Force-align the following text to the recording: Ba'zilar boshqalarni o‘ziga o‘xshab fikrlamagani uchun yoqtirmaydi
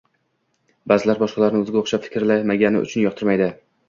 Ba'zilar 0.91 1.19
boshqalarni 1.23 1.61
o‘ziga 1.65 1.77
o‘xshab 1.81 2.07
fikrlamagani 2.07 2.81
uchun 2.87 3.05
yoqtirmaydi 3.05 3.51